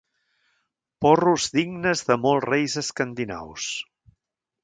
[1.05, 3.67] Porros dignes de molts reis escandinaus.